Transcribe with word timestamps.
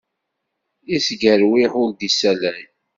Isgerwiḥ 0.95 1.71
ur 1.81 1.89
d-issalay. 1.91 2.61